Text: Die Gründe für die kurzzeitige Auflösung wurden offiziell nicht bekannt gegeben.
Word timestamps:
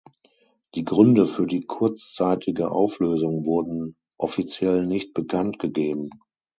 Die 0.73 0.83
Gründe 0.83 1.27
für 1.27 1.45
die 1.45 1.61
kurzzeitige 1.67 2.71
Auflösung 2.71 3.45
wurden 3.45 3.95
offiziell 4.17 4.87
nicht 4.87 5.13
bekannt 5.13 5.59
gegeben. 5.59 6.09